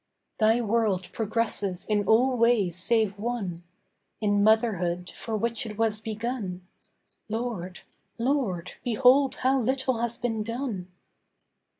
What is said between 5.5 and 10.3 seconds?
it was begun, Lord, Lord, behold how little has